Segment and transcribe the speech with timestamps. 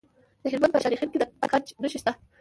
[0.41, 2.11] د هلمند په خانشین کې د ګچ نښې شته.